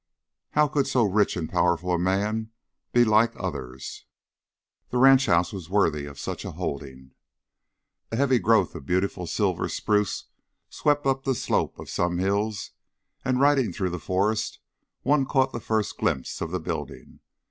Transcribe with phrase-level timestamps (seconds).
[0.53, 2.49] How could so rich and powerful a man
[2.91, 4.07] be like others?
[4.89, 7.11] The ranch house was worthy of such a holding.
[8.11, 10.23] A heavy growth of beautiful silver spruce
[10.71, 12.71] swept up the slope of some hills,
[13.23, 14.57] and riding through the forest,
[15.03, 17.19] one caught the first glimpse of the building.